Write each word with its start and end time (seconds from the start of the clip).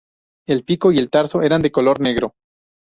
El 0.47 0.63
pico 0.63 0.91
y 0.91 0.97
el 0.97 1.11
tarso 1.11 1.43
eran 1.43 1.61
de 1.61 1.71
color 1.71 1.99
negro. 1.99 2.33